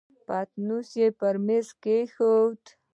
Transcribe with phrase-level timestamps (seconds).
[0.25, 2.61] پتنوس يې پر مېز کېښود.